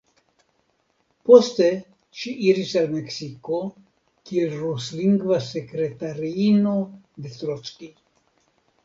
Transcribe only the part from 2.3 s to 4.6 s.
iris al Meksiko kiel